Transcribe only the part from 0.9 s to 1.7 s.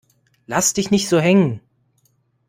so hängen!